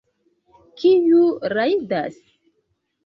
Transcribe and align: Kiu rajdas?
Kiu 0.83 1.27
rajdas? 1.55 2.21